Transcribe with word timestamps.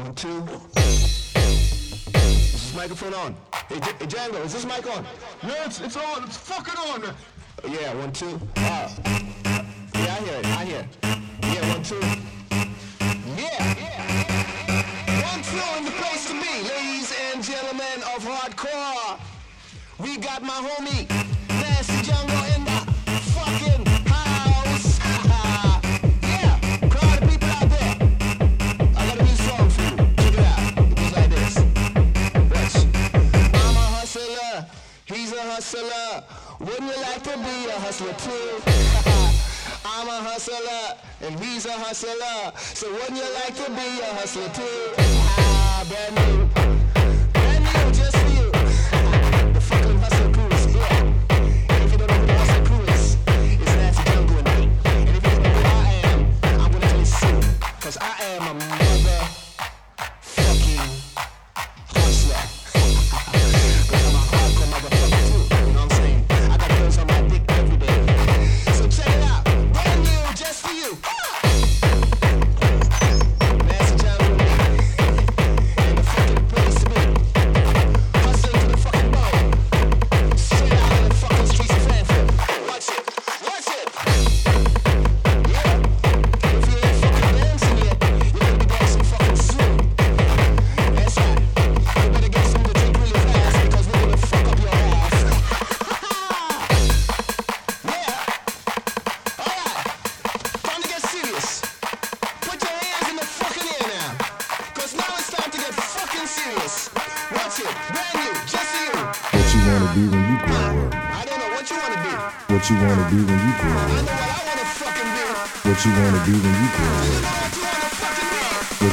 One, 0.00 0.14
two. 0.14 0.42
Is 0.76 2.52
this 2.52 2.74
microphone 2.74 3.12
on? 3.12 3.36
Hey, 3.68 3.80
J- 3.80 3.92
hey 3.98 4.06
Django, 4.06 4.42
is 4.46 4.54
this 4.54 4.64
mic 4.64 4.86
on? 4.96 5.04
Yeah, 5.42 5.66
it's, 5.66 5.78
it's 5.82 5.96
on. 5.96 6.24
It's 6.24 6.38
fucking 6.38 6.74
on. 6.88 7.14
Yeah, 7.68 7.94
one, 7.96 8.10
two. 8.10 8.40
Uh, 8.56 8.88
yeah, 9.04 10.16
I 10.16 10.20
hear 10.24 10.38
it. 10.38 10.46
I 10.46 10.64
hear 10.64 10.80
it. 10.80 10.88
Yeah, 11.42 11.68
one, 11.74 11.82
two. 11.82 12.00
Yeah, 13.36 13.74
yeah. 13.76 15.22
One, 15.30 15.42
two 15.42 15.78
in 15.78 15.84
the 15.84 15.90
place 15.90 16.26
to 16.28 16.32
be, 16.32 16.62
ladies 16.66 17.12
and 17.32 17.44
gentlemen 17.44 18.02
of 18.16 18.24
hardcore. 18.24 19.20
We 19.98 20.16
got 20.16 20.42
my 20.42 20.66
homie. 20.66 21.29
I'm 39.84 40.08
a 40.08 40.22
hustler, 40.24 40.96
and 41.20 41.38
he's 41.38 41.66
a 41.66 41.72
hustler. 41.72 42.50
So 42.56 42.90
wouldn't 42.90 43.18
you 43.18 43.28
like 43.34 43.54
to 43.56 43.70
be 43.72 44.00
a 44.00 44.14
hustler 44.14 44.48
too? 44.54 44.94
Ah, 44.96 45.84
brand 45.86 46.14
new. 46.16 46.48
Brand 47.34 47.62
new, 47.62 47.92
just 47.92 48.16
for 48.16 48.28
you. 48.28 48.50
the 49.52 49.60
fucking 49.60 50.32
crew 50.32 50.48
is 50.48 50.64
here. 50.64 51.12
And 51.68 51.84
if 51.84 51.92
you 51.92 51.98
don't 51.98 52.08
know 52.08 52.16
who 52.16 52.46
the 52.48 52.68
crew 52.70 52.84
is, 52.94 53.18
it's 53.28 53.98
Jungle 54.10 54.38
and 54.38 54.48
me. 54.48 54.72
And 54.86 55.08
if 55.10 55.22
you 55.22 55.38
know 55.42 55.50
who 55.50 55.68
I 55.68 55.92
am, 56.04 56.20
I'm 56.58 56.72
gonna 56.72 57.04
tell 57.04 57.30
you 57.30 57.42
I 58.00 58.22
am 58.22 58.56
a 58.56 58.79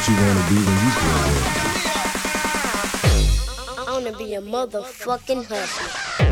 you 0.07 0.15
want 0.15 0.39
to 0.39 0.45
be 0.47 0.55
when 0.55 0.77
you 0.83 0.91
grow 0.95 1.19
up. 1.19 1.87
I 3.77 3.91
want 3.91 4.05
to 4.07 4.13
be 4.17 4.35
a 4.35 4.41
motherfucking 4.41 5.45
hustler. 5.45 6.26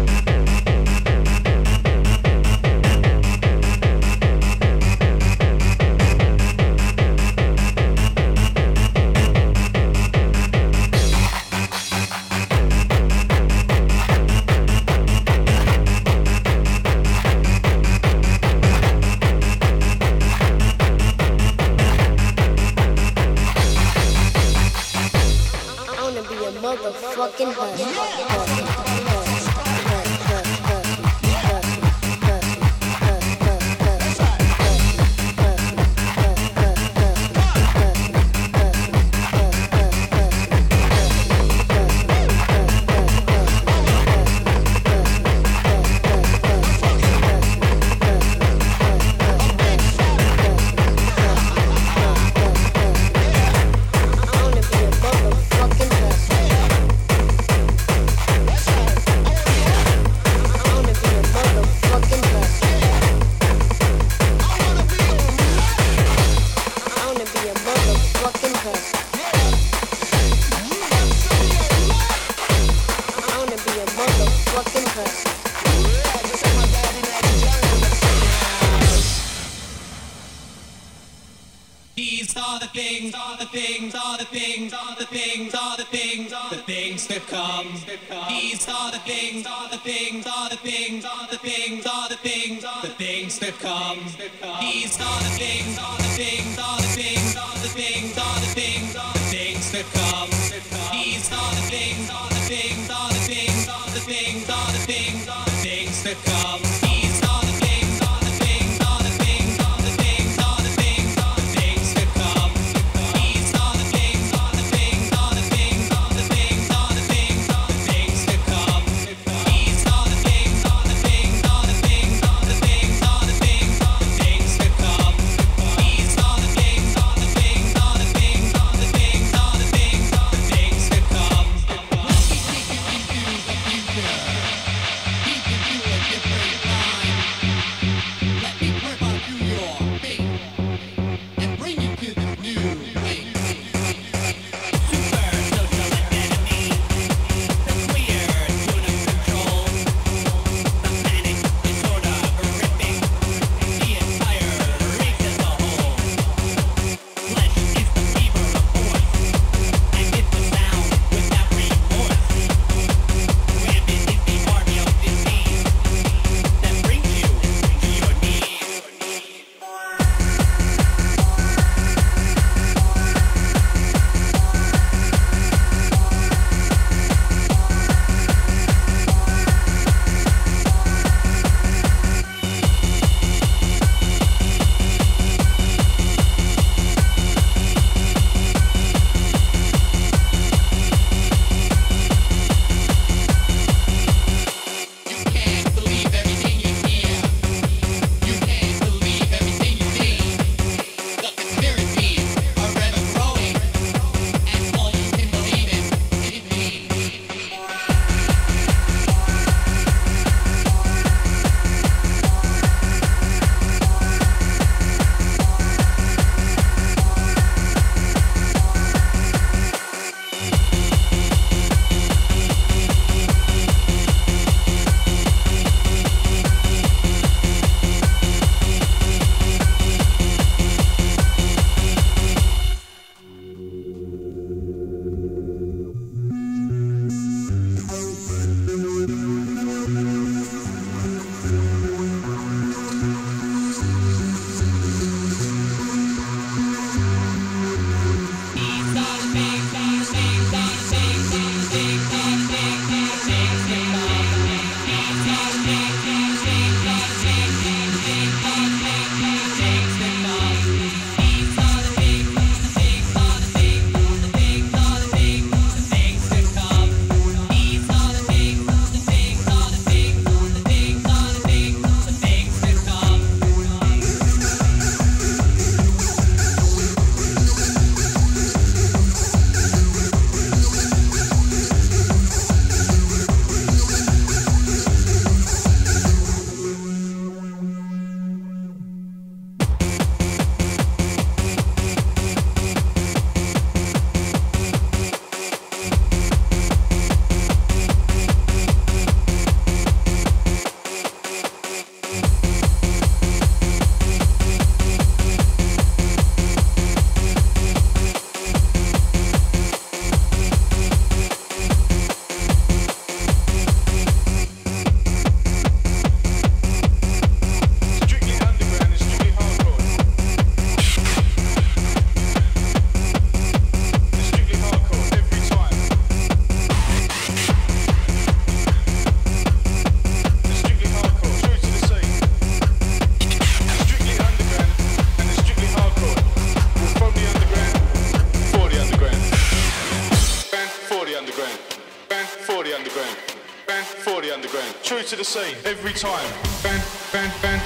Time. 345.95 346.27
Band, 346.62 346.83
band, 347.12 347.31
band, 347.42 347.62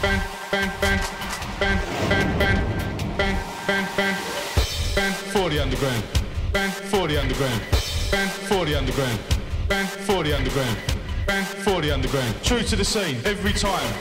band, 0.00 0.22
band, 0.50 0.72
band, 0.80 1.00
band, 1.60 1.80
band, 2.08 2.38
band, 2.38 3.18
band, 3.18 3.38
band, 3.66 3.96
band, 3.96 4.16
band, 4.94 5.14
40 5.14 5.58
underground. 5.58 6.04
Band, 6.52 6.72
40 6.72 7.18
underground. 7.18 7.60
Band, 8.10 8.30
40 8.30 8.74
underground. 8.74 9.20
Band, 9.68 9.88
40 9.88 10.32
underground. 10.32 10.78
Band, 11.26 11.46
40 11.46 11.90
underground. 11.90 12.34
True 12.42 12.62
to 12.62 12.76
the 12.76 12.84
scene, 12.84 13.20
every 13.26 13.52
time. 13.52 13.92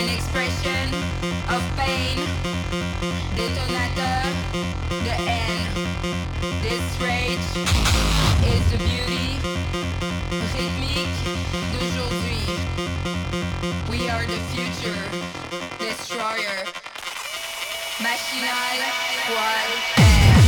An 0.00 0.08
expression 0.08 0.88
of 1.50 1.62
pain. 1.76 2.16
Détonateur 3.36 4.22
de 5.04 5.14
haine. 5.28 5.66
This 6.62 7.00
rage 7.02 7.50
is 8.46 8.64
the 8.72 8.78
beauty 8.78 9.36
rythmique 10.54 11.20
d'aujourd'hui. 11.72 12.48
We 13.90 14.08
are 14.08 14.24
the 14.24 14.40
future. 14.54 15.04
Destroyer. 15.78 16.64
Machinal, 18.00 18.80
air. 19.28 20.39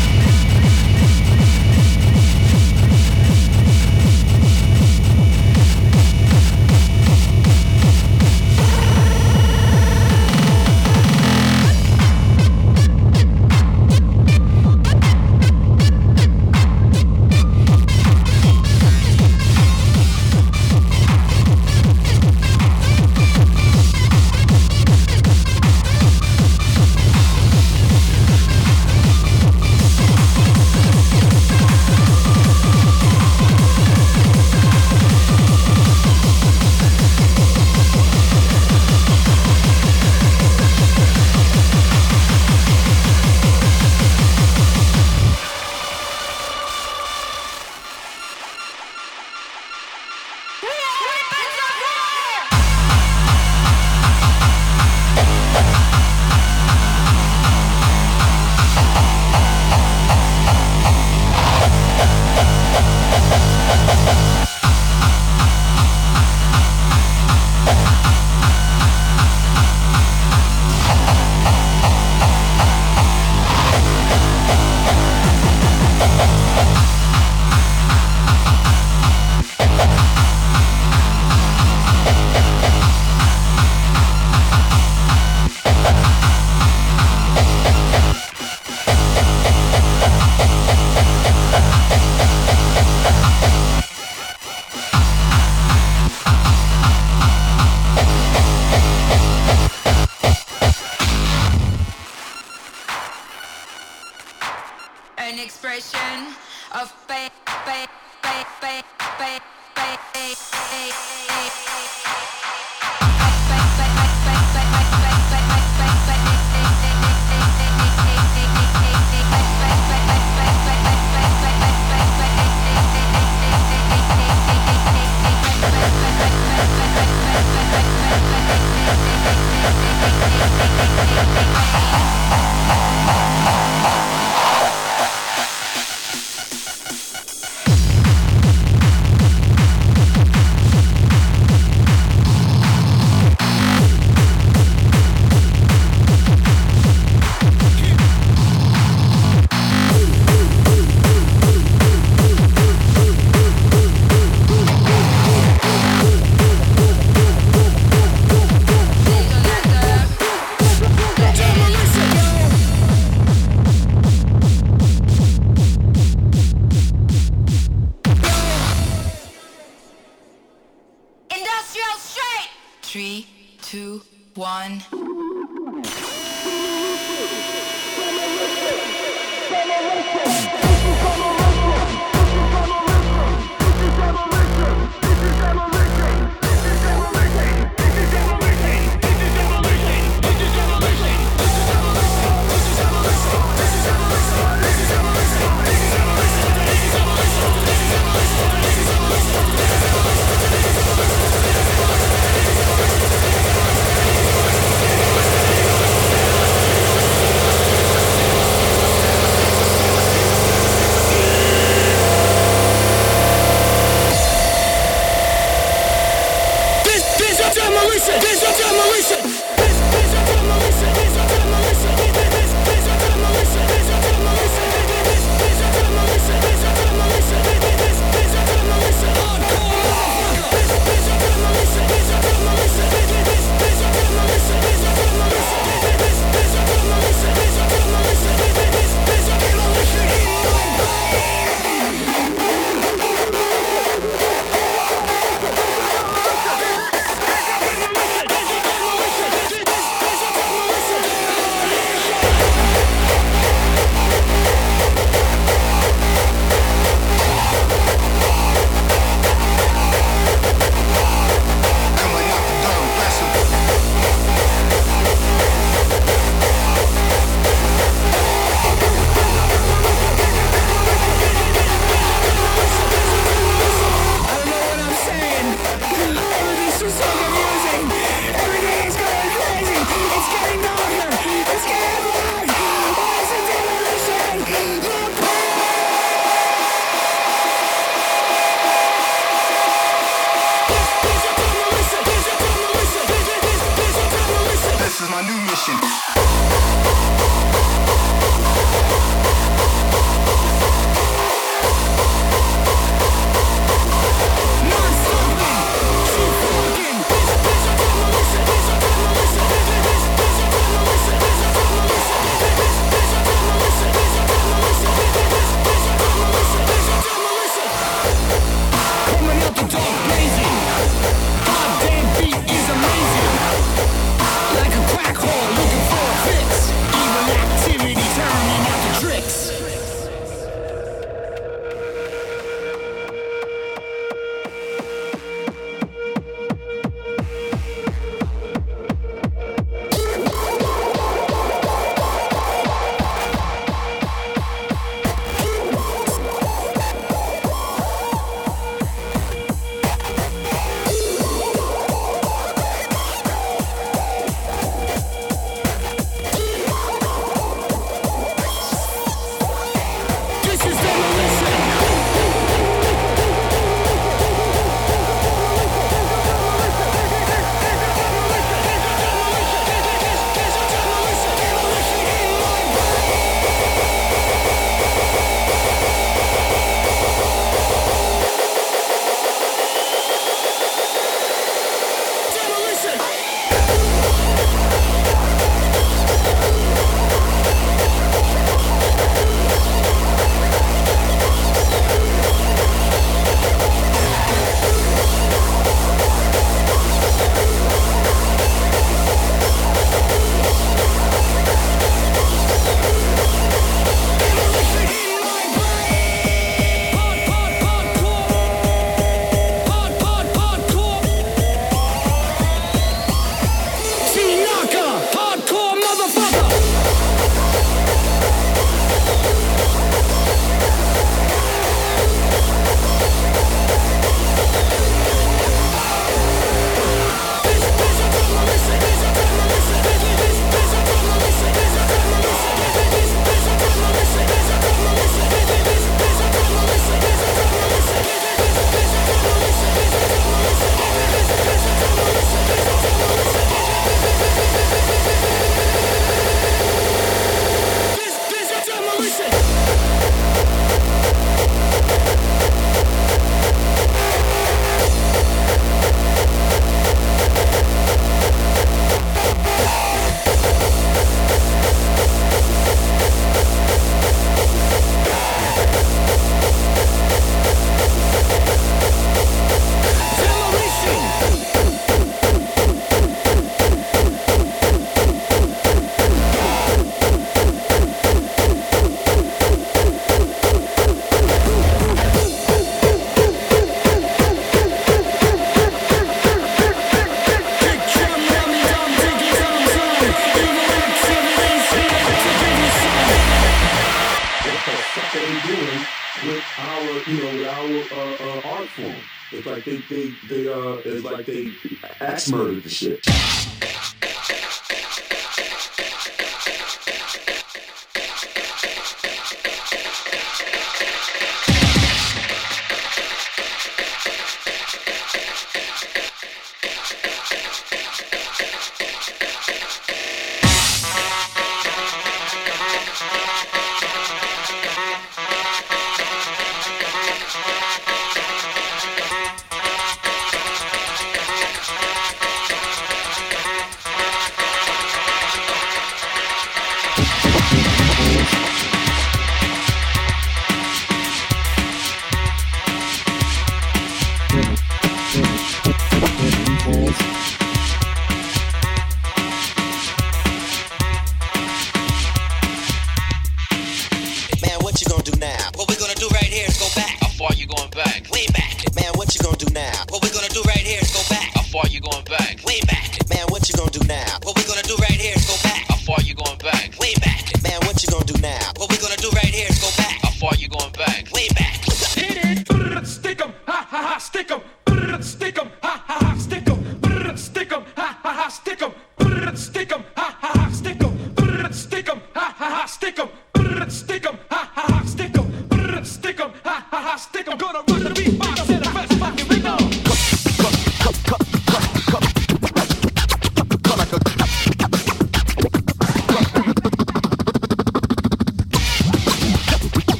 The 502.62 502.68
shit. 502.68 503.01